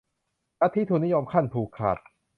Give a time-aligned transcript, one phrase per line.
[0.59, 1.97] ลัทธิทุนนิยมขั้นผูกขาด